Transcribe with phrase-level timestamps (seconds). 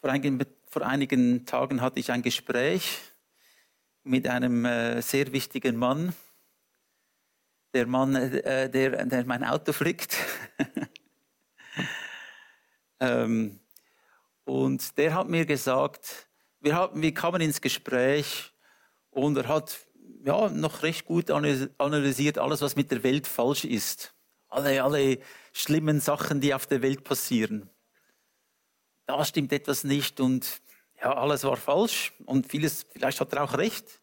[0.00, 3.00] Vor einigen, vor einigen Tagen hatte ich ein Gespräch
[4.02, 6.14] mit einem äh, sehr wichtigen Mann.
[7.74, 10.16] Der Mann, äh, der, der mein Auto flickt.
[13.00, 13.60] ähm,
[14.44, 16.28] und der hat mir gesagt,
[16.60, 18.54] wir, haben, wir kamen ins Gespräch
[19.10, 19.86] und er hat
[20.24, 24.14] ja, noch recht gut analysiert alles, was mit der Welt falsch ist.
[24.48, 25.18] Alle, alle
[25.52, 27.68] schlimmen Sachen, die auf der Welt passieren.
[29.10, 30.60] Da stimmt etwas nicht und
[31.00, 34.00] ja, alles war falsch und vieles, vielleicht hat er auch recht.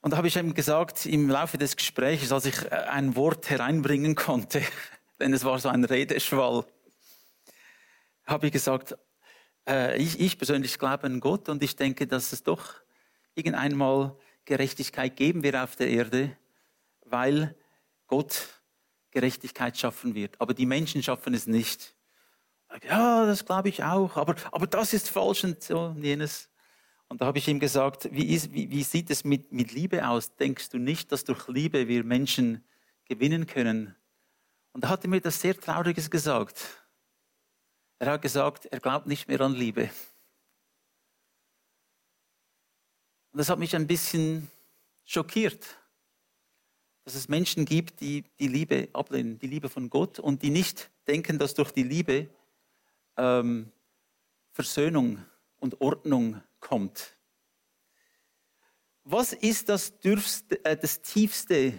[0.00, 3.50] Und da habe ich ihm gesagt, im Laufe des Gesprächs, als ich äh, ein Wort
[3.50, 4.62] hereinbringen konnte,
[5.18, 6.64] denn es war so ein Redeschwall,
[8.28, 8.96] habe ich gesagt,
[9.68, 12.74] äh, ich, ich persönlich glaube an Gott und ich denke, dass es doch
[13.34, 16.36] irgendeinmal Gerechtigkeit geben wird auf der Erde,
[17.06, 17.56] weil
[18.06, 18.62] Gott
[19.10, 20.40] Gerechtigkeit schaffen wird.
[20.40, 21.96] Aber die Menschen schaffen es nicht.
[22.80, 26.48] Ja, das glaube ich auch, aber, aber das ist falsch und so und jenes.
[27.08, 30.08] Und da habe ich ihm gesagt, wie, ist, wie, wie sieht es mit, mit Liebe
[30.08, 30.34] aus?
[30.36, 32.64] Denkst du nicht, dass durch Liebe wir Menschen
[33.04, 33.94] gewinnen können?
[34.72, 36.82] Und da hat er mir das sehr Trauriges gesagt.
[37.98, 39.90] Er hat gesagt, er glaubt nicht mehr an Liebe.
[43.32, 44.50] Und das hat mich ein bisschen
[45.04, 45.78] schockiert,
[47.04, 50.90] dass es Menschen gibt, die die Liebe ablehnen, die Liebe von Gott und die nicht
[51.06, 52.30] denken, dass durch die Liebe
[53.16, 53.70] ähm,
[54.52, 55.24] Versöhnung
[55.58, 57.16] und Ordnung kommt.
[59.04, 61.78] Was ist das, dürfste, äh, das tiefste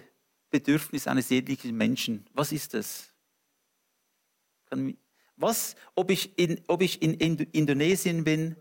[0.50, 2.28] Bedürfnis eines jeglichen Menschen?
[2.34, 3.14] Was ist das?
[5.36, 8.56] Was, ob ich in, ob ich in Indonesien bin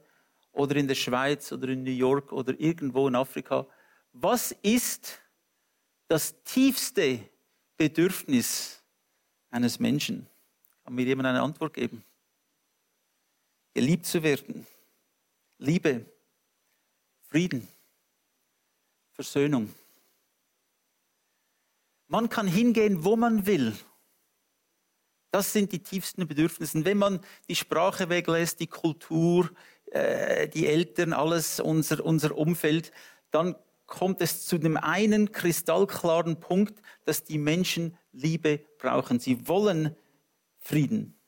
[0.52, 3.66] oder in der Schweiz oder in New York oder irgendwo in Afrika.
[4.12, 5.20] Was ist
[6.08, 7.20] das tiefste
[7.76, 8.82] Bedürfnis
[9.50, 10.26] eines Menschen?
[10.84, 12.04] Kann mir jemand eine Antwort geben?
[13.74, 14.66] Geliebt zu werden,
[15.58, 16.04] Liebe,
[17.22, 17.66] Frieden,
[19.12, 19.72] Versöhnung.
[22.08, 23.74] Man kann hingehen, wo man will.
[25.30, 26.84] Das sind die tiefsten Bedürfnisse.
[26.84, 29.50] Wenn man die Sprache weglässt, die Kultur,
[29.86, 32.92] äh, die Eltern, alles unser, unser Umfeld,
[33.30, 33.56] dann
[33.86, 39.20] kommt es zu dem einen kristallklaren Punkt, dass die Menschen Liebe brauchen.
[39.20, 39.96] Sie wollen
[40.58, 41.18] Frieden.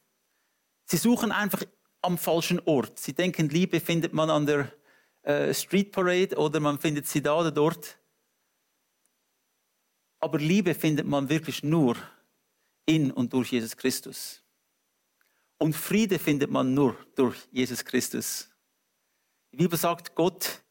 [0.85, 1.65] Sie suchen einfach
[2.05, 2.99] am falschen Ort.
[2.99, 4.73] Sie denken, Liebe findet man an der
[5.23, 7.99] äh, Street Parade oder man findet sie da oder dort.
[10.21, 11.97] Aber Liebe findet man wirklich nur
[12.87, 14.43] in und durch Jesus Christus.
[15.59, 18.49] Und Friede findet man nur durch Jesus Christus.
[19.53, 20.63] Die Bibel sagt, Gott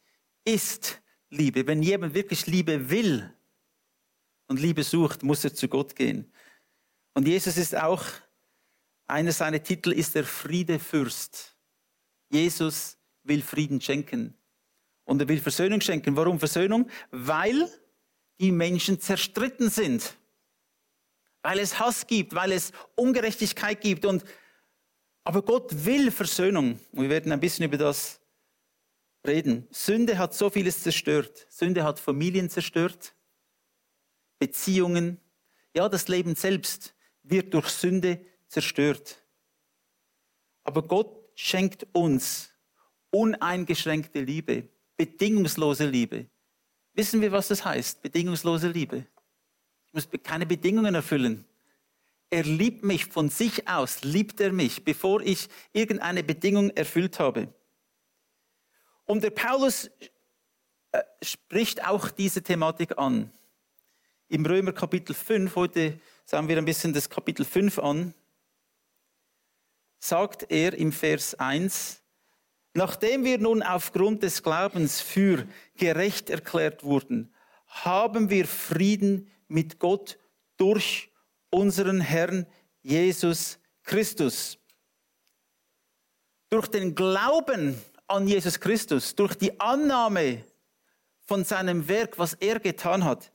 [0.43, 1.65] ist Liebe.
[1.65, 3.33] Wenn jemand wirklich Liebe will
[4.47, 6.31] und Liebe sucht, muss er zu Gott gehen.
[7.13, 8.03] Und Jesus ist auch,
[9.07, 11.55] einer seiner Titel ist der Friedefürst.
[12.29, 14.35] Jesus will Frieden schenken.
[15.05, 16.15] Und er will Versöhnung schenken.
[16.15, 16.89] Warum Versöhnung?
[17.11, 17.69] Weil
[18.39, 20.15] die Menschen zerstritten sind.
[21.41, 24.05] Weil es Hass gibt, weil es Ungerechtigkeit gibt.
[24.05, 24.23] Und,
[25.23, 26.79] aber Gott will Versöhnung.
[26.91, 28.21] Wir werden ein bisschen über das
[29.25, 29.67] reden.
[29.71, 31.45] Sünde hat so vieles zerstört.
[31.49, 33.13] Sünde hat Familien zerstört,
[34.39, 35.19] Beziehungen.
[35.75, 39.21] Ja, das Leben selbst wird durch Sünde zerstört.
[40.63, 42.51] Aber Gott schenkt uns
[43.09, 46.27] uneingeschränkte Liebe, bedingungslose Liebe.
[46.93, 48.01] Wissen wir, was das heißt?
[48.01, 49.05] Bedingungslose Liebe.
[49.87, 51.45] Ich muss keine Bedingungen erfüllen.
[52.29, 57.53] Er liebt mich von sich aus, liebt er mich, bevor ich irgendeine Bedingung erfüllt habe.
[59.05, 59.91] Und der Paulus
[60.91, 63.31] äh, spricht auch diese Thematik an.
[64.29, 68.13] Im Römer Kapitel 5, heute sagen wir ein bisschen das Kapitel 5 an,
[70.03, 72.01] sagt er im Vers 1,
[72.73, 77.33] Nachdem wir nun aufgrund des Glaubens für gerecht erklärt wurden,
[77.67, 80.17] haben wir Frieden mit Gott
[80.57, 81.11] durch
[81.51, 82.47] unseren Herrn
[82.81, 84.57] Jesus Christus.
[86.49, 90.43] Durch den Glauben an Jesus Christus, durch die Annahme
[91.25, 93.31] von seinem Werk, was er getan hat,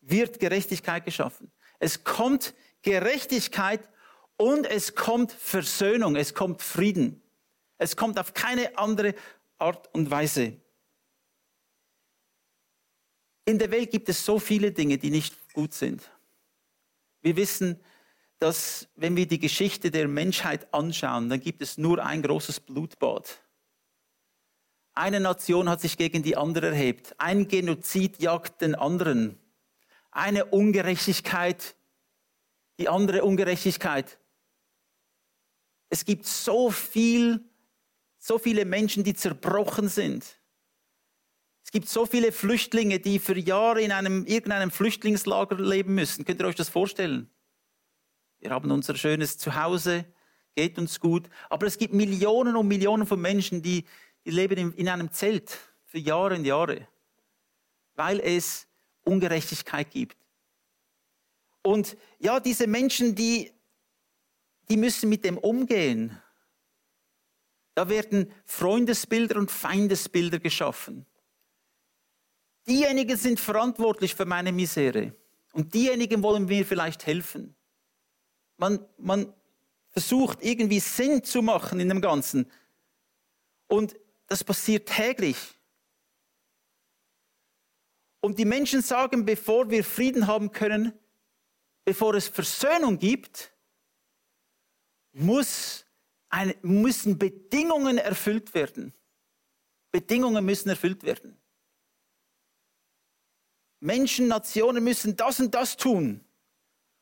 [0.00, 1.50] wird Gerechtigkeit geschaffen.
[1.80, 3.88] Es kommt Gerechtigkeit
[4.38, 7.22] und es kommt Versöhnung, es kommt Frieden.
[7.76, 9.14] Es kommt auf keine andere
[9.58, 10.56] Art und Weise.
[13.44, 16.10] In der Welt gibt es so viele Dinge, die nicht gut sind.
[17.20, 17.80] Wir wissen,
[18.38, 23.42] dass wenn wir die Geschichte der Menschheit anschauen, dann gibt es nur ein großes Blutbad.
[24.94, 27.14] Eine Nation hat sich gegen die andere erhebt.
[27.18, 29.38] Ein Genozid jagt den anderen.
[30.10, 31.76] Eine Ungerechtigkeit,
[32.78, 34.18] die andere Ungerechtigkeit.
[35.88, 37.48] Es gibt so viel
[38.18, 40.24] so viele Menschen, die zerbrochen sind.
[41.64, 46.24] Es gibt so viele Flüchtlinge, die für Jahre in einem, irgendeinem Flüchtlingslager leben müssen.
[46.24, 47.30] Könnt ihr euch das vorstellen?
[48.40, 50.04] Wir haben unser schönes Zuhause,
[50.54, 51.28] geht uns gut.
[51.50, 53.84] Aber es gibt Millionen und Millionen von Menschen, die,
[54.24, 56.86] die leben in, in einem Zelt für Jahre und Jahre,
[57.94, 58.66] weil es
[59.04, 60.16] Ungerechtigkeit gibt.
[61.62, 63.52] Und ja, diese Menschen, die,
[64.70, 66.20] die müssen mit dem umgehen.
[67.74, 71.06] Da werden Freundesbilder und Feindesbilder geschaffen.
[72.66, 75.14] Diejenigen sind verantwortlich für meine Misere.
[75.52, 77.56] Und diejenigen wollen mir vielleicht helfen.
[78.58, 79.32] Man, man
[79.90, 82.50] versucht irgendwie Sinn zu machen in dem Ganzen.
[83.68, 85.36] Und das passiert täglich.
[88.20, 90.92] Und die Menschen sagen, bevor wir Frieden haben können,
[91.84, 93.52] bevor es Versöhnung gibt,
[95.18, 95.84] muss
[96.28, 98.94] eine, müssen Bedingungen erfüllt werden.
[99.90, 101.40] Bedingungen müssen erfüllt werden.
[103.80, 106.24] Menschen, Nationen müssen das und das tun.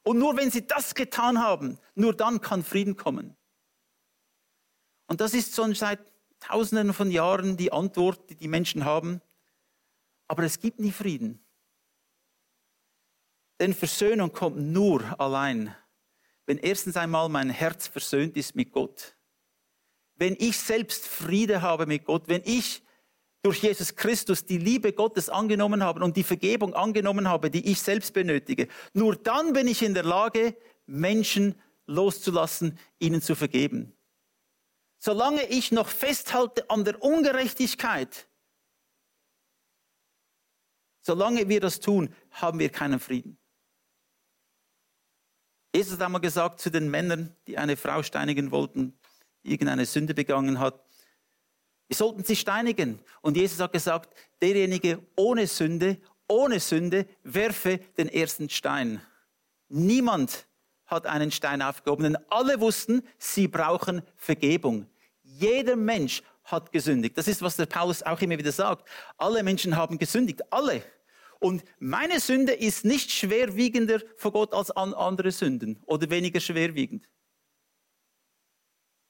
[0.02, 3.36] Und nur wenn sie das getan haben, nur dann kann Frieden kommen.
[5.08, 6.00] Und das ist schon seit
[6.38, 9.20] Tausenden von Jahren die Antwort, die die Menschen haben.
[10.28, 11.44] Aber es gibt nie Frieden.
[13.58, 15.74] Denn Versöhnung kommt nur allein,
[16.46, 19.16] wenn erstens einmal mein Herz versöhnt ist mit Gott.
[20.14, 22.82] Wenn ich selbst Friede habe mit Gott, wenn ich
[23.42, 27.80] durch Jesus Christus die Liebe Gottes angenommen habe und die Vergebung angenommen habe, die ich
[27.80, 30.56] selbst benötige, nur dann bin ich in der Lage,
[30.86, 33.92] Menschen loszulassen, ihnen zu vergeben.
[34.98, 38.28] Solange ich noch festhalte an der Ungerechtigkeit,
[41.02, 43.38] solange wir das tun, haben wir keinen Frieden.
[45.76, 48.98] Jesus hat einmal gesagt zu den Männern, die eine Frau steinigen wollten,
[49.44, 50.82] die irgendeine Sünde begangen hat,
[51.88, 52.98] wir sollten sie steinigen.
[53.20, 59.02] Und Jesus hat gesagt, derjenige ohne Sünde, ohne Sünde, werfe den ersten Stein.
[59.68, 60.46] Niemand
[60.86, 64.86] hat einen Stein aufgehoben, denn alle wussten, sie brauchen Vergebung.
[65.22, 67.18] Jeder Mensch hat gesündigt.
[67.18, 68.88] Das ist, was der Paulus auch immer wieder sagt.
[69.18, 70.40] Alle Menschen haben gesündigt.
[70.50, 70.82] Alle.
[71.38, 77.08] Und meine Sünde ist nicht schwerwiegender vor Gott als andere Sünden oder weniger schwerwiegend.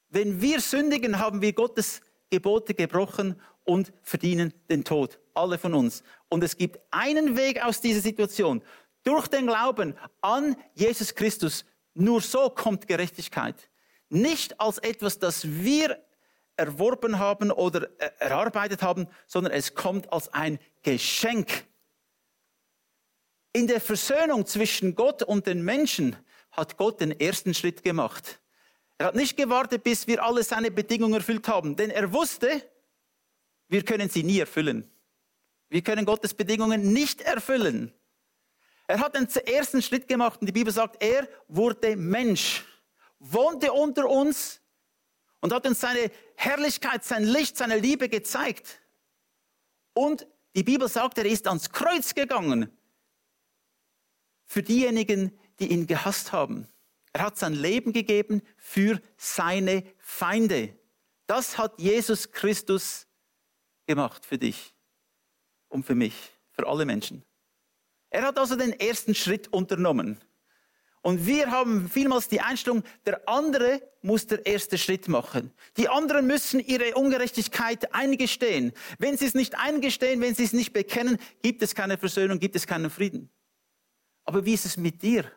[0.09, 5.19] Wenn wir sündigen, haben wir Gottes Gebote gebrochen und verdienen den Tod.
[5.33, 6.03] Alle von uns.
[6.29, 8.61] Und es gibt einen Weg aus dieser Situation.
[9.03, 11.65] Durch den Glauben an Jesus Christus.
[11.93, 13.69] Nur so kommt Gerechtigkeit.
[14.09, 16.01] Nicht als etwas, das wir
[16.55, 17.89] erworben haben oder
[18.19, 21.65] erarbeitet haben, sondern es kommt als ein Geschenk.
[23.57, 26.15] In der Versöhnung zwischen Gott und den Menschen
[26.51, 28.39] hat Gott den ersten Schritt gemacht.
[28.99, 32.61] Er hat nicht gewartet, bis wir alle seine Bedingungen erfüllt haben, denn er wusste,
[33.67, 34.87] wir können sie nie erfüllen.
[35.69, 37.91] Wir können Gottes Bedingungen nicht erfüllen.
[38.85, 42.63] Er hat den ersten Schritt gemacht und die Bibel sagt, er wurde Mensch,
[43.17, 44.61] wohnte unter uns
[45.39, 48.81] und hat uns seine Herrlichkeit, sein Licht, seine Liebe gezeigt.
[49.95, 52.76] Und die Bibel sagt, er ist ans Kreuz gegangen
[54.47, 56.67] für diejenigen, die ihn gehasst haben.
[57.13, 60.75] Er hat sein Leben gegeben für seine Feinde.
[61.27, 63.07] Das hat Jesus Christus
[63.85, 64.73] gemacht für dich
[65.67, 66.15] und für mich,
[66.51, 67.23] für alle Menschen.
[68.09, 70.21] Er hat also den ersten Schritt unternommen.
[71.01, 75.53] Und wir haben vielmals die Einstellung, der andere muss der erste Schritt machen.
[75.77, 78.73] Die anderen müssen ihre Ungerechtigkeit eingestehen.
[78.99, 82.55] Wenn sie es nicht eingestehen, wenn sie es nicht bekennen, gibt es keine Versöhnung, gibt
[82.55, 83.29] es keinen Frieden.
[84.27, 85.31] Aber wie ist es mit dir?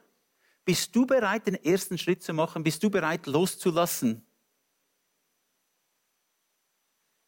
[0.65, 2.65] Bist du bereit, den ersten Schritt zu machen?
[2.65, 4.27] Bist du bereit, loszulassen?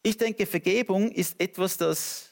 [0.02, 2.30] Ich denke, Vergebung ist etwas, das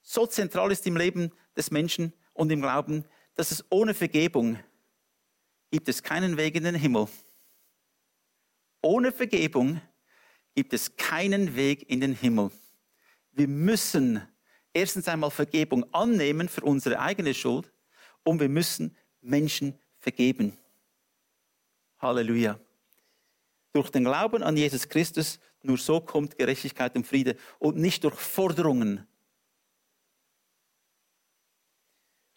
[0.00, 4.58] so zentral ist im Leben des Menschen und im Glauben, dass es ohne Vergebung
[5.70, 7.08] gibt es keinen Weg in den Himmel.
[8.80, 9.82] Ohne Vergebung
[10.54, 12.50] gibt es keinen Weg in den Himmel.
[13.32, 14.26] Wir müssen
[14.72, 17.71] erstens einmal Vergebung annehmen für unsere eigene Schuld
[18.24, 20.58] und wir müssen Menschen vergeben.
[21.98, 22.58] Halleluja.
[23.72, 28.16] Durch den Glauben an Jesus Christus, nur so kommt Gerechtigkeit und Friede und nicht durch
[28.16, 29.06] Forderungen.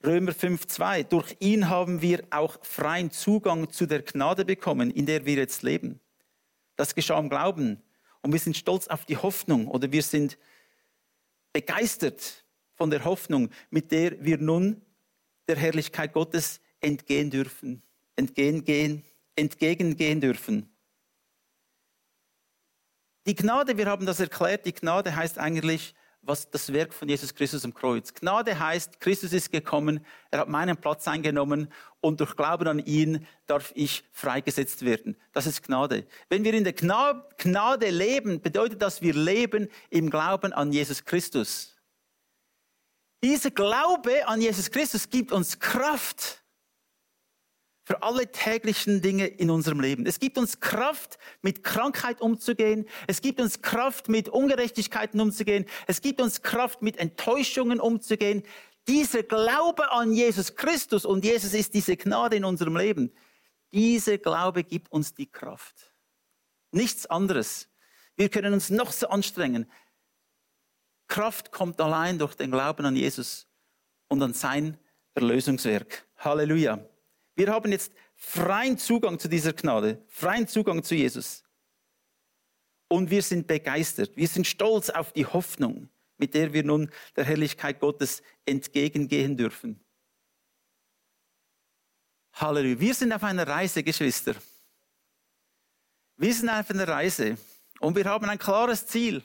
[0.06, 1.06] Römer 5.2.
[1.06, 5.64] Durch ihn haben wir auch freien Zugang zu der Gnade bekommen, in der wir jetzt
[5.64, 6.00] leben.
[6.76, 7.82] Das geschah im Glauben.
[8.22, 10.38] Und wir sind stolz auf die Hoffnung oder wir sind
[11.54, 14.85] begeistert von der Hoffnung, mit der wir nun
[15.48, 17.82] der Herrlichkeit Gottes entgehen dürfen,
[18.16, 19.04] entgehen gehen,
[19.36, 20.70] entgegengehen dürfen.
[23.26, 27.34] Die Gnade, wir haben das erklärt, die Gnade heißt eigentlich, was das Werk von Jesus
[27.34, 28.14] Christus am Kreuz.
[28.14, 31.72] Gnade heißt, Christus ist gekommen, er hat meinen Platz eingenommen
[32.02, 35.18] und durch Glauben an ihn darf ich freigesetzt werden.
[35.34, 36.06] Das ist Gnade.
[36.30, 41.75] Wenn wir in der Gnade leben, bedeutet das, wir leben im Glauben an Jesus Christus.
[43.24, 46.44] Dieser Glaube an Jesus Christus gibt uns Kraft
[47.86, 50.08] für alle täglichen Dinge in unserem Leben.
[50.08, 52.86] Es gibt uns Kraft, mit Krankheit umzugehen.
[53.08, 55.66] Es gibt uns Kraft, mit Ungerechtigkeiten umzugehen.
[55.86, 58.44] Es gibt uns Kraft, mit Enttäuschungen umzugehen.
[58.88, 63.12] Dieser Glaube an Jesus Christus und Jesus ist diese Gnade in unserem Leben.
[63.72, 65.94] Dieser Glaube gibt uns die Kraft.
[66.72, 67.68] Nichts anderes.
[68.16, 69.70] Wir können uns noch so anstrengen.
[71.08, 73.48] Kraft kommt allein durch den Glauben an Jesus
[74.08, 74.78] und an sein
[75.14, 76.08] Erlösungswerk.
[76.18, 76.88] Halleluja.
[77.36, 81.44] Wir haben jetzt freien Zugang zu dieser Gnade, freien Zugang zu Jesus.
[82.88, 84.16] Und wir sind begeistert.
[84.16, 89.84] Wir sind stolz auf die Hoffnung, mit der wir nun der Herrlichkeit Gottes entgegengehen dürfen.
[92.34, 92.80] Halleluja.
[92.80, 94.36] Wir sind auf einer Reise, Geschwister.
[96.18, 97.38] Wir sind auf einer Reise
[97.80, 99.24] und wir haben ein klares Ziel.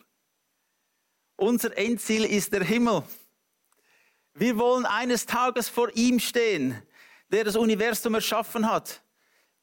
[1.40, 3.02] Unser Endziel ist der Himmel.
[4.34, 6.80] Wir wollen eines Tages vor ihm stehen
[7.30, 9.02] der das Universum erschaffen hat.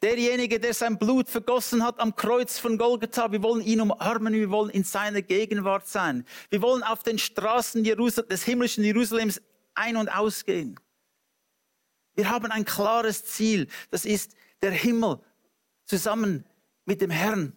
[0.02, 3.32] Derjenige, der sein Blut vergossen hat am Kreuz von Golgatha.
[3.32, 6.26] Wir wollen ihn umarmen, wir wollen in seiner Gegenwart sein.
[6.50, 9.42] Wir wollen auf den Straßen des himmlischen Jerusalems
[9.74, 10.80] ein- und ausgehen.
[12.14, 13.68] Wir haben ein klares Ziel.
[13.90, 15.20] Das ist der Himmel
[15.86, 16.46] zusammen
[16.86, 17.54] mit dem Herrn.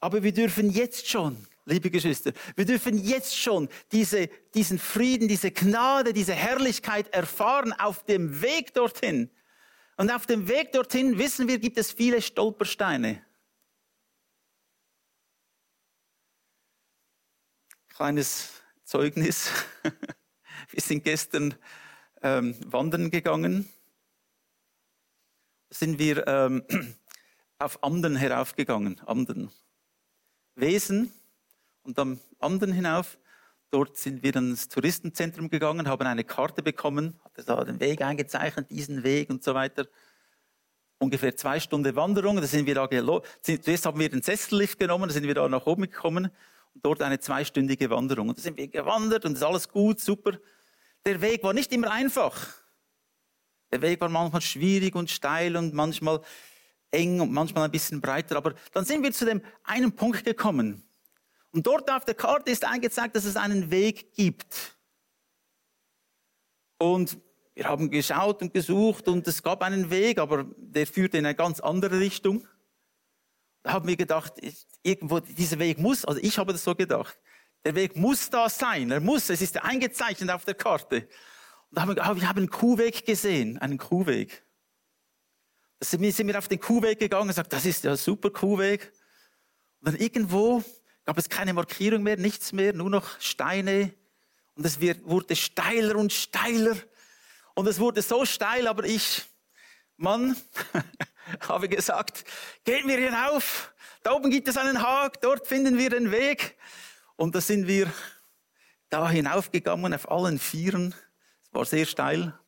[0.00, 5.50] Aber wir dürfen jetzt schon liebe Geschwister, wir dürfen jetzt schon diese, diesen Frieden, diese
[5.50, 9.30] Gnade, diese Herrlichkeit erfahren auf dem Weg dorthin.
[9.96, 13.24] Und auf dem Weg dorthin, wissen wir, gibt es viele Stolpersteine.
[17.88, 18.50] Kleines
[18.84, 19.50] Zeugnis.
[20.70, 21.54] Wir sind gestern
[22.22, 23.68] ähm, wandern gegangen.
[25.68, 26.62] Sind wir ähm,
[27.58, 29.00] auf Amden heraufgegangen.
[29.04, 29.50] Amden.
[30.54, 31.12] Wesen,
[31.82, 33.18] und am anderen hinauf,
[33.70, 38.70] dort sind wir ins Touristenzentrum gegangen, haben eine Karte bekommen, hatte da den Weg eingezeichnet,
[38.70, 39.86] diesen Weg und so weiter.
[40.98, 42.88] Ungefähr zwei Stunden Wanderung, da sind wir da
[43.42, 46.30] Zuerst haben wir den Sessellift genommen, da sind wir da nach oben gekommen
[46.74, 48.28] und dort eine zweistündige Wanderung.
[48.28, 50.38] Und da sind wir gewandert und ist alles gut, super.
[51.06, 52.48] Der Weg war nicht immer einfach.
[53.72, 56.20] Der Weg war manchmal schwierig und steil und manchmal
[56.90, 58.36] eng und manchmal ein bisschen breiter.
[58.36, 60.82] Aber dann sind wir zu dem einen Punkt gekommen.
[61.52, 64.76] Und dort auf der Karte ist eingezeigt, dass es einen Weg gibt.
[66.78, 67.18] Und
[67.54, 71.34] wir haben geschaut und gesucht und es gab einen Weg, aber der führte in eine
[71.34, 72.46] ganz andere Richtung.
[73.62, 74.34] Da haben wir gedacht,
[74.82, 77.18] irgendwo dieser Weg muss, also ich habe das so gedacht,
[77.64, 81.08] der Weg muss da sein, er muss, es ist eingezeichnet auf der Karte.
[81.68, 84.42] Und da haben wir, wir haben einen Kuhweg gesehen, einen Kuhweg.
[85.80, 88.92] Da sind wir auf den Kuhweg gegangen und gesagt, das ist ja ein super Kuhweg.
[89.80, 90.64] Und dann irgendwo
[91.10, 93.92] gab es keine Markierung mehr, nichts mehr, nur noch Steine.
[94.54, 96.76] Und es wurde steiler und steiler.
[97.54, 99.24] Und es wurde so steil, aber ich,
[99.96, 100.36] Mann,
[101.48, 102.22] habe gesagt,
[102.62, 103.74] gehen wir hinauf.
[104.04, 106.56] Da oben gibt es einen Hag, dort finden wir den Weg.
[107.16, 107.92] Und da sind wir
[108.88, 110.94] da hinaufgegangen auf allen Vieren.
[111.42, 112.38] Es war sehr steil.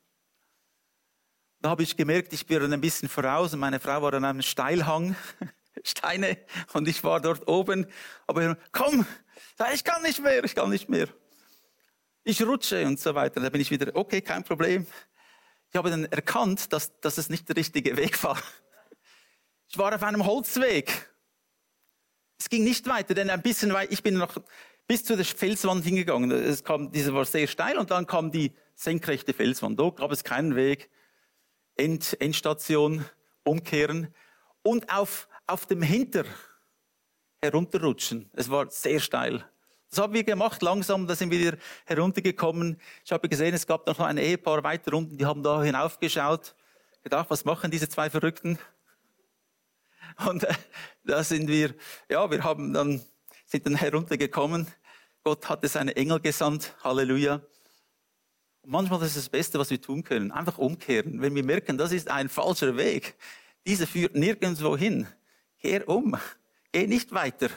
[1.59, 4.42] Da habe ich gemerkt, ich bin ein bisschen voraus und meine Frau war an einem
[4.42, 5.16] Steilhang.
[5.84, 6.38] Steine
[6.72, 7.86] und ich war dort oben.
[8.26, 9.06] Aber komm,
[9.72, 11.08] ich kann nicht mehr, ich kann nicht mehr.
[12.24, 13.40] Ich rutsche und so weiter.
[13.40, 14.86] Da bin ich wieder, okay, kein Problem.
[15.70, 18.38] Ich habe dann erkannt, dass, dass es nicht der richtige Weg war.
[19.68, 21.10] Ich war auf einem Holzweg.
[22.38, 24.36] Es ging nicht weiter, denn ein bisschen weit, ich bin noch
[24.86, 26.30] bis zu der Felswand hingegangen.
[26.30, 29.78] Es kam, diese war sehr steil und dann kam die senkrechte Felswand.
[29.78, 30.90] Dort gab es keinen Weg.
[31.76, 33.04] End, Endstation,
[33.44, 34.14] umkehren.
[34.62, 36.25] Und auf auf dem Hinter
[37.42, 38.30] herunterrutschen.
[38.32, 39.44] Es war sehr steil.
[39.90, 42.80] Das haben wir gemacht, langsam, da sind wir wieder heruntergekommen.
[43.04, 46.54] Ich habe gesehen, es gab noch ein Ehepaar weiter unten, die haben da hinaufgeschaut,
[47.02, 48.59] gedacht, was machen diese zwei Verrückten?
[50.26, 50.54] Und äh,
[51.04, 51.75] da sind wir,
[52.09, 53.02] ja, wir haben dann,
[53.44, 54.66] sind dann heruntergekommen.
[55.23, 57.42] Gott hatte seine Engel gesandt, Halleluja.
[58.62, 61.21] Und manchmal ist das Beste, was wir tun können, einfach umkehren.
[61.21, 63.14] Wenn wir merken, das ist ein falscher Weg,
[63.66, 65.06] dieser führt nirgendwo hin,
[65.62, 66.16] kehr um,
[66.73, 67.49] geh nicht weiter.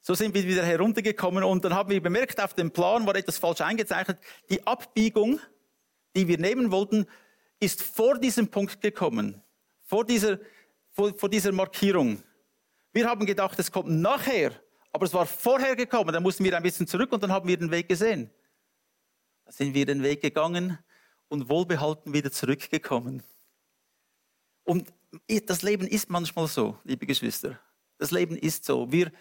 [0.00, 3.38] So sind wir wieder heruntergekommen und dann haben wir bemerkt, auf dem Plan war etwas
[3.38, 4.18] falsch eingezeichnet.
[4.50, 5.40] Die Abbiegung,
[6.14, 7.06] die wir nehmen wollten,
[7.60, 9.42] ist vor diesem Punkt gekommen.
[9.82, 10.38] Vor dieser,
[10.92, 12.22] vor, vor dieser Markierung.
[12.92, 14.52] Wir haben gedacht, es kommt nachher,
[14.92, 16.12] aber es war vorher gekommen.
[16.12, 18.30] Dann mussten wir ein bisschen zurück und dann haben wir den Weg gesehen.
[19.44, 20.78] Da sind wir den Weg gegangen
[21.28, 23.22] und wohlbehalten wieder zurückgekommen.
[24.64, 24.92] Und
[25.46, 27.58] das Leben ist manchmal so, liebe Geschwister.
[27.98, 28.90] Das Leben ist so.
[28.90, 29.12] Wir,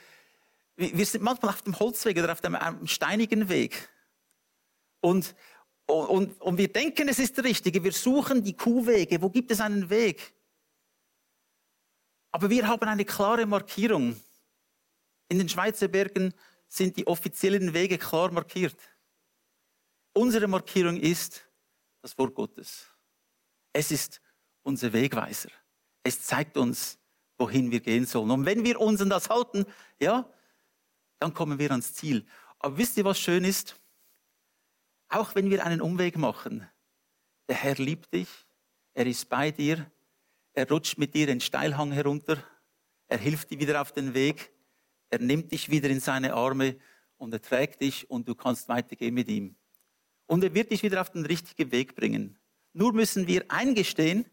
[0.75, 2.57] wir sind manchmal auf dem Holzweg oder auf dem
[2.87, 3.89] steinigen Weg.
[5.01, 5.35] Und,
[5.85, 7.83] und, und wir denken, es ist der richtige.
[7.83, 9.21] Wir suchen die Kuhwege.
[9.21, 10.33] Wo gibt es einen Weg?
[12.31, 14.19] Aber wir haben eine klare Markierung.
[15.29, 16.33] In den Schweizer Bergen
[16.67, 18.77] sind die offiziellen Wege klar markiert.
[20.13, 21.47] Unsere Markierung ist
[22.01, 22.87] das Wort Gottes.
[23.71, 24.21] Es ist
[24.63, 25.49] unser Wegweiser.
[26.03, 26.99] Es zeigt uns,
[27.37, 28.31] wohin wir gehen sollen.
[28.31, 29.65] Und wenn wir uns an das halten,
[29.99, 30.29] ja,
[31.19, 32.25] dann kommen wir ans Ziel.
[32.59, 33.79] Aber wisst ihr, was schön ist?
[35.09, 36.67] Auch wenn wir einen Umweg machen,
[37.47, 38.27] der Herr liebt dich,
[38.93, 39.89] er ist bei dir,
[40.53, 42.37] er rutscht mit dir den Steilhang herunter,
[43.07, 44.51] er hilft dir wieder auf den Weg,
[45.09, 46.77] er nimmt dich wieder in seine Arme
[47.17, 49.55] und er trägt dich und du kannst weitergehen mit ihm.
[50.25, 52.37] Und er wird dich wieder auf den richtigen Weg bringen.
[52.73, 54.25] Nur müssen wir eingestehen,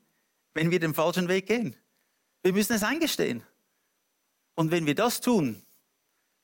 [0.55, 1.77] wenn wir den falschen Weg gehen.
[2.43, 3.43] Wir müssen es eingestehen.
[4.55, 5.63] Und wenn wir das tun,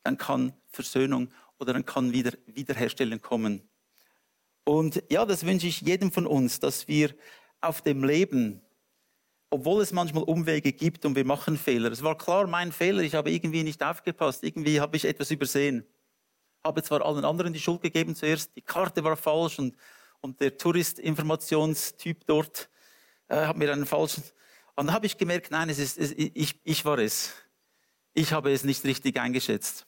[0.03, 3.69] dann kann Versöhnung oder dann kann wieder Wiederherstellen kommen.
[4.65, 7.15] Und ja, das wünsche ich jedem von uns, dass wir
[7.61, 8.61] auf dem Leben,
[9.51, 11.91] obwohl es manchmal Umwege gibt und wir machen Fehler.
[11.93, 15.87] Es war klar mein Fehler, ich habe irgendwie nicht aufgepasst, irgendwie habe ich etwas übersehen.
[16.65, 19.77] Habe zwar allen anderen die Schuld gegeben zuerst, die Karte war falsch und,
[20.21, 22.69] und der Touristinformationstyp dort
[23.29, 24.23] äh, hat mir einen falschen.
[24.75, 27.33] Und dann habe ich gemerkt, nein, es ist, es, ich, ich war es.
[28.15, 29.87] Ich habe es nicht richtig eingeschätzt.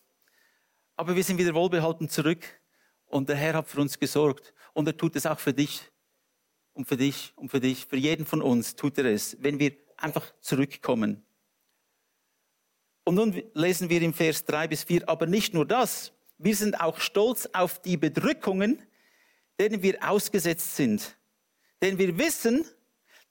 [0.97, 2.45] Aber wir sind wieder wohlbehalten zurück
[3.07, 5.83] und der Herr hat für uns gesorgt und er tut es auch für dich
[6.73, 9.77] und für dich und für dich, für jeden von uns tut er es, wenn wir
[9.97, 11.25] einfach zurückkommen.
[13.05, 16.81] Und nun lesen wir im Vers drei bis vier, aber nicht nur das, wir sind
[16.81, 18.83] auch stolz auf die Bedrückungen,
[19.59, 21.17] denen wir ausgesetzt sind.
[21.81, 22.65] Denn wir wissen,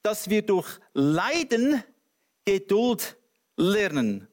[0.08, 1.84] dass wir durch Leiden
[2.46, 3.17] Geduld
[3.58, 4.30] lernen.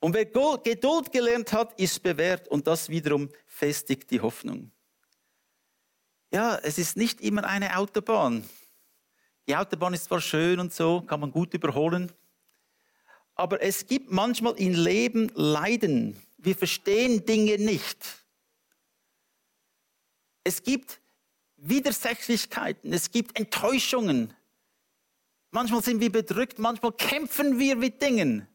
[0.00, 4.72] Und wer Geduld gelernt hat, ist bewährt und das wiederum festigt die Hoffnung.
[6.32, 8.44] Ja, es ist nicht immer eine Autobahn.
[9.46, 12.10] Die Autobahn ist zwar schön und so, kann man gut überholen,
[13.36, 16.20] aber es gibt manchmal im Leben Leiden.
[16.36, 18.04] Wir verstehen Dinge nicht.
[20.42, 21.00] Es gibt
[21.58, 24.34] Widersächlichkeiten, es gibt Enttäuschungen,
[25.52, 28.48] Manchmal sind wir bedrückt, manchmal kämpfen wir mit Dingen.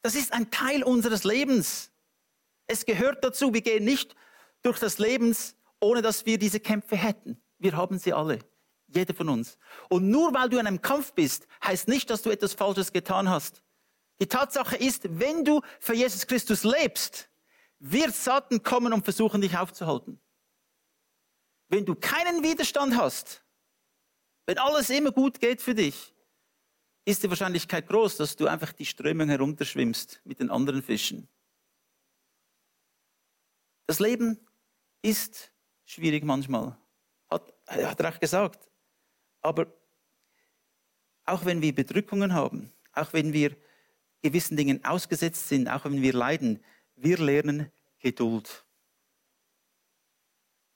[0.00, 1.92] Das ist ein Teil unseres Lebens.
[2.66, 3.52] Es gehört dazu.
[3.52, 4.16] Wir gehen nicht
[4.62, 5.36] durch das Leben,
[5.78, 7.40] ohne dass wir diese Kämpfe hätten.
[7.58, 8.38] Wir haben sie alle.
[8.88, 9.58] Jeder von uns.
[9.90, 13.28] Und nur weil du in einem Kampf bist, heißt nicht, dass du etwas Falsches getan
[13.28, 13.62] hast.
[14.20, 17.28] Die Tatsache ist, wenn du für Jesus Christus lebst,
[17.78, 20.18] wird Satan kommen und versuchen, dich aufzuhalten.
[21.68, 23.44] Wenn du keinen Widerstand hast,
[24.46, 26.14] wenn alles immer gut geht für dich,
[27.04, 31.28] ist die Wahrscheinlichkeit groß, dass du einfach die Strömung herunterschwimmst mit den anderen Fischen.
[33.86, 34.38] Das Leben
[35.02, 35.52] ist
[35.84, 36.76] schwierig manchmal,
[37.30, 38.68] hat, hat er auch gesagt.
[39.40, 39.66] Aber
[41.24, 43.56] auch wenn wir Bedrückungen haben, auch wenn wir
[44.22, 46.62] gewissen Dingen ausgesetzt sind, auch wenn wir leiden,
[46.96, 48.64] wir lernen Geduld.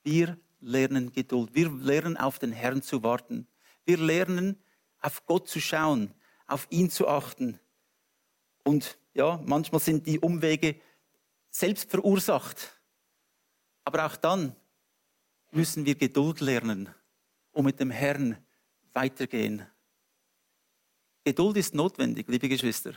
[0.04, 1.54] Wir lernen Geduld.
[1.54, 3.46] Wir lernen auf den Herrn zu warten.
[3.90, 4.56] Wir lernen,
[5.00, 6.14] auf Gott zu schauen,
[6.46, 7.58] auf ihn zu achten.
[8.62, 10.80] Und ja, manchmal sind die Umwege
[11.50, 12.80] selbst verursacht.
[13.82, 14.54] Aber auch dann
[15.50, 16.94] müssen wir Geduld lernen
[17.50, 18.38] und mit dem Herrn
[18.92, 19.66] weitergehen.
[21.24, 22.92] Geduld ist notwendig, liebe Geschwister.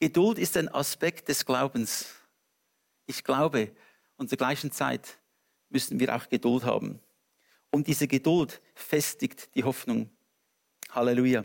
[0.00, 2.14] Geduld ist ein Aspekt des Glaubens.
[3.06, 3.74] Ich glaube,
[4.18, 5.16] und zur gleichen Zeit
[5.70, 7.00] müssen wir auch Geduld haben.
[7.76, 10.08] Und diese Geduld festigt die Hoffnung.
[10.88, 11.44] Halleluja.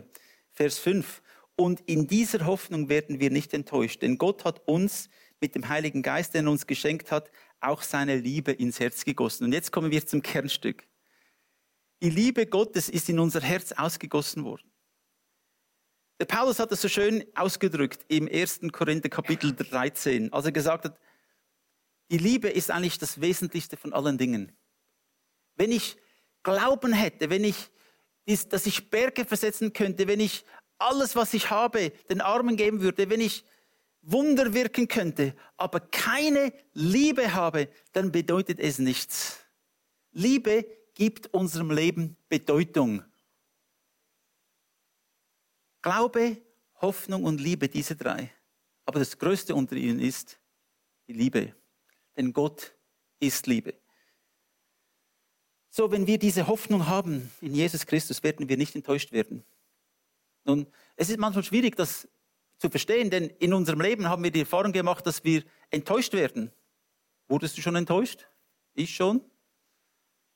[0.50, 1.20] Vers 5.
[1.56, 5.10] Und in dieser Hoffnung werden wir nicht enttäuscht, denn Gott hat uns
[5.42, 9.44] mit dem Heiligen Geist, den er uns geschenkt hat, auch seine Liebe ins Herz gegossen.
[9.44, 10.88] Und jetzt kommen wir zum Kernstück.
[12.02, 14.72] Die Liebe Gottes ist in unser Herz ausgegossen worden.
[16.18, 18.60] Der Paulus hat es so schön ausgedrückt im 1.
[18.72, 20.98] Korinther Kapitel 13, als er gesagt hat,
[22.10, 24.56] die Liebe ist eigentlich das Wesentlichste von allen Dingen.
[25.56, 25.98] Wenn ich
[26.42, 27.70] Glauben hätte, wenn ich,
[28.48, 30.44] dass ich Berge versetzen könnte, wenn ich
[30.78, 33.44] alles, was ich habe, den Armen geben würde, wenn ich
[34.02, 39.38] Wunder wirken könnte, aber keine Liebe habe, dann bedeutet es nichts.
[40.10, 43.04] Liebe gibt unserem Leben Bedeutung.
[45.80, 46.42] Glaube,
[46.80, 48.32] Hoffnung und Liebe, diese drei.
[48.84, 50.40] Aber das Größte unter ihnen ist
[51.06, 51.54] die Liebe.
[52.16, 52.74] Denn Gott
[53.20, 53.81] ist Liebe.
[55.74, 59.42] So, wenn wir diese Hoffnung haben in Jesus Christus, werden wir nicht enttäuscht werden.
[60.44, 62.06] Nun, es ist manchmal schwierig, das
[62.58, 66.52] zu verstehen, denn in unserem Leben haben wir die Erfahrung gemacht, dass wir enttäuscht werden.
[67.26, 68.28] Wurdest du schon enttäuscht?
[68.74, 69.22] Ich schon.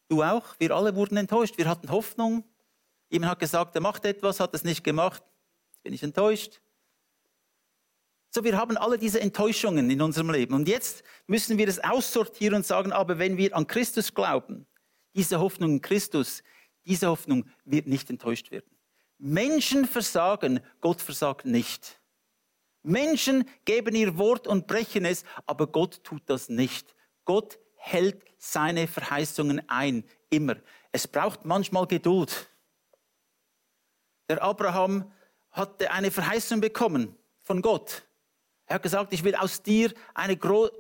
[0.09, 0.59] Du auch.
[0.59, 1.59] Wir alle wurden enttäuscht.
[1.59, 2.43] Wir hatten Hoffnung.
[3.11, 5.23] Jemand hat gesagt, er macht etwas, hat es nicht gemacht.
[5.69, 6.63] Jetzt bin ich enttäuscht.
[8.31, 10.55] So, wir haben alle diese Enttäuschungen in unserem Leben.
[10.55, 14.67] Und jetzt müssen wir es aussortieren und sagen, aber wenn wir an Christus glauben,
[15.17, 16.43] diese Hoffnung in Christus,
[16.85, 18.71] diese Hoffnung wird nicht enttäuscht werden.
[19.19, 22.01] Menschen versagen, Gott versagt nicht.
[22.83, 26.95] Menschen geben ihr Wort und brechen es, aber Gott tut das nicht.
[27.25, 30.57] Gott hält seine Verheißungen ein, immer.
[30.93, 32.49] Es braucht manchmal Geduld.
[34.29, 35.11] Der Abraham
[35.51, 38.07] hatte eine Verheißung bekommen von Gott.
[38.67, 40.39] Er hat gesagt, ich will aus dir eine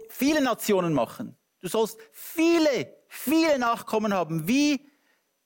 [0.09, 1.37] viele Nationen machen.
[1.61, 4.81] Du sollst viele, viele Nachkommen haben, wie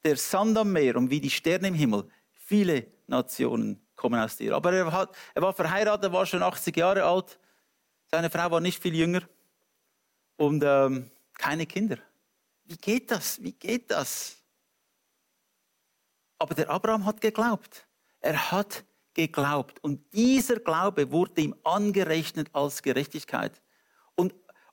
[0.05, 2.09] der Sand am Meer und wie die Sterne im Himmel.
[2.33, 4.55] Viele Nationen kommen aus dir.
[4.55, 7.39] Aber er, hat, er war verheiratet, war schon 80 Jahre alt.
[8.11, 9.23] Seine Frau war nicht viel jünger.
[10.37, 11.99] Und ähm, keine Kinder.
[12.65, 13.43] Wie geht das?
[13.43, 14.37] Wie geht das?
[16.39, 17.87] Aber der Abraham hat geglaubt.
[18.21, 19.83] Er hat geglaubt.
[19.83, 23.61] Und dieser Glaube wurde ihm angerechnet als Gerechtigkeit.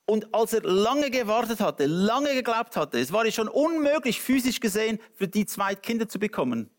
[0.08, 4.58] Und, als er lange gewartet hatte, lange geglaubt hatte, es war ja schon unmöglich, physisch
[4.58, 6.70] gesehen, für die zwei Kinder zu bekommen,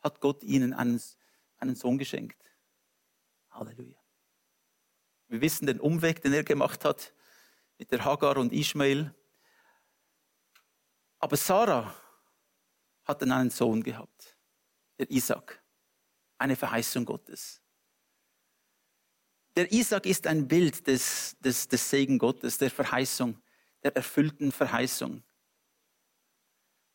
[0.00, 1.00] hat Gott ihnen einen,
[1.58, 2.42] einen Sohn geschenkt.
[3.52, 3.96] Halleluja.
[5.28, 7.14] Wir wissen den Umweg, den er gemacht hat
[7.78, 9.14] mit der Hagar und Ishmael.
[11.20, 11.94] Aber Sarah
[13.04, 14.36] hat dann einen Sohn gehabt,
[14.98, 15.62] der Isaac
[16.36, 17.62] eine Verheißung Gottes.
[19.56, 23.40] Der Isaac ist ein Bild des, des, des Segen Gottes, der Verheißung,
[23.82, 25.22] der erfüllten Verheißung.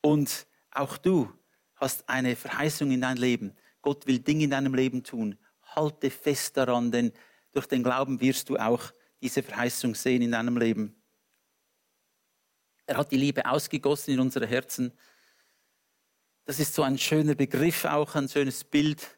[0.02, 1.32] Und auch du
[1.76, 3.56] hast eine Verheißung in dein Leben.
[3.82, 5.38] Gott will Dinge in deinem Leben tun.
[5.64, 7.12] Halte fest daran, denn
[7.52, 8.92] durch den Glauben wirst du auch
[9.22, 10.96] diese Verheißung sehen in deinem Leben.
[12.86, 14.94] Er hat die Liebe ausgegossen in unsere Herzen.
[16.46, 19.18] Das ist so ein schöner Begriff, auch ein schönes Bild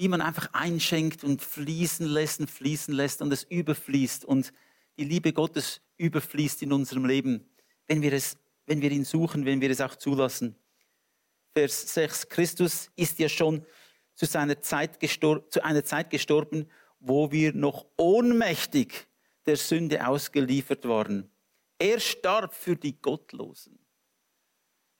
[0.00, 4.50] wie man einfach einschenkt und fließen lässt und fließen lässt und es überfließt und
[4.96, 7.46] die Liebe Gottes überfließt in unserem Leben,
[7.86, 10.56] wenn wir es, wenn wir ihn suchen, wenn wir es auch zulassen.
[11.52, 12.30] Vers 6.
[12.30, 13.66] Christus ist ja schon
[14.14, 16.66] zu, seiner Zeit zu einer Zeit gestorben,
[16.98, 19.06] wo wir noch ohnmächtig
[19.44, 21.30] der Sünde ausgeliefert waren.
[21.78, 23.78] Er starb für die Gottlosen.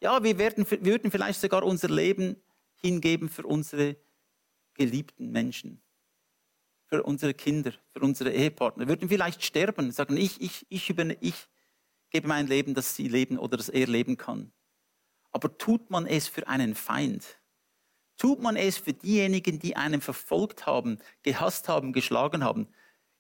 [0.03, 2.37] Ja, wir werden, würden vielleicht sogar unser Leben
[2.83, 3.97] hingeben für unsere
[4.81, 5.83] geliebten Menschen,
[6.87, 11.35] für unsere Kinder, für unsere Ehepartner, würden vielleicht sterben, sagen, ich, ich, ich, über, ich
[12.09, 14.53] gebe mein Leben, dass sie leben oder dass er leben kann.
[15.33, 17.38] Aber tut man es für einen Feind?
[18.16, 22.66] Tut man es für diejenigen, die einen verfolgt haben, gehasst haben, geschlagen haben?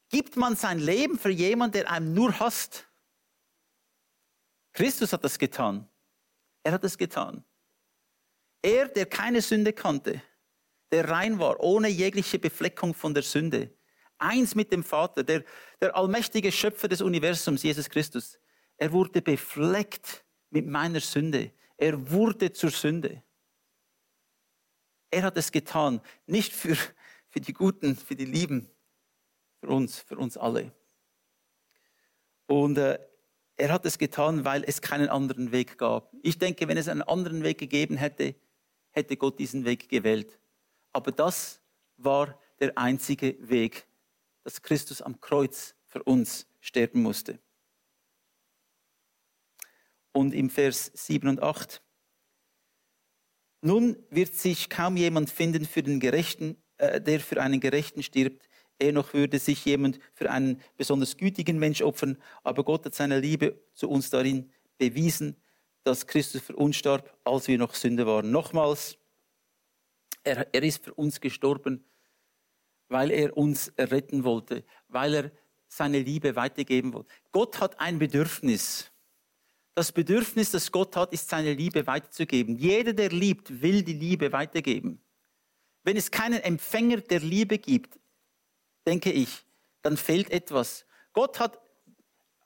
[0.08, 2.88] Gibt man sein Leben für jemanden, der einem nur hasst?
[4.72, 5.86] Christus hat das getan.
[6.62, 7.44] Er hat es getan.
[8.62, 10.22] Er, der keine Sünde kannte,
[10.92, 13.70] der rein war, ohne jegliche Befleckung von der Sünde.
[14.18, 15.44] Eins mit dem Vater, der,
[15.80, 18.38] der allmächtige Schöpfer des Universums, Jesus Christus.
[18.76, 21.52] Er wurde befleckt mit meiner Sünde.
[21.76, 23.22] Er wurde zur Sünde.
[25.10, 26.76] Er hat es getan, nicht für,
[27.28, 28.68] für die Guten, für die Lieben,
[29.60, 30.72] für uns, für uns alle.
[32.46, 32.98] Und äh,
[33.56, 36.12] er hat es getan, weil es keinen anderen Weg gab.
[36.22, 38.34] Ich denke, wenn es einen anderen Weg gegeben hätte,
[38.90, 40.39] hätte Gott diesen Weg gewählt.
[40.92, 41.60] Aber das
[41.96, 43.86] war der einzige Weg,
[44.44, 47.38] dass Christus am Kreuz für uns sterben musste.
[50.12, 51.82] Und im Vers 7 und 8.
[53.62, 58.48] Nun wird sich kaum jemand finden für den Gerechten, äh, der für einen Gerechten stirbt.
[58.78, 62.16] Eher noch würde sich jemand für einen besonders gütigen Mensch opfern.
[62.42, 65.36] Aber Gott hat seine Liebe zu uns darin bewiesen,
[65.84, 68.30] dass Christus für uns starb, als wir noch Sünde waren.
[68.30, 68.96] Nochmals,
[70.24, 71.84] er, er ist für uns gestorben,
[72.88, 75.32] weil er uns retten wollte, weil er
[75.68, 77.12] seine Liebe weitergeben wollte.
[77.32, 78.90] Gott hat ein Bedürfnis.
[79.74, 82.56] Das Bedürfnis, das Gott hat, ist seine Liebe weiterzugeben.
[82.56, 85.00] Jeder, der liebt, will die Liebe weitergeben.
[85.84, 87.98] Wenn es keinen Empfänger der Liebe gibt,
[88.86, 89.46] denke ich,
[89.82, 90.84] dann fehlt etwas.
[91.12, 91.60] Gott hat,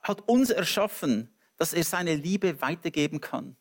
[0.02, 3.56] hat uns erschaffen, dass er seine Liebe weitergeben kann.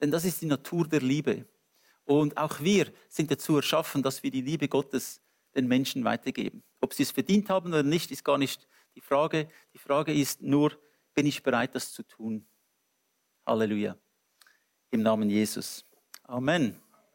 [0.00, 1.46] Denn das ist die Natur der Liebe.
[2.20, 5.20] Und auch wir sind dazu erschaffen, dass wir die Liebe Gottes
[5.54, 6.62] den Menschen weitergeben.
[6.80, 9.48] Ob sie es verdient haben oder nicht, ist gar nicht die Frage.
[9.72, 10.72] Die Frage ist nur,
[11.14, 12.46] bin ich bereit, das zu tun?
[13.46, 13.96] Halleluja.
[14.90, 15.84] Im Namen Jesus.
[16.24, 16.80] Amen.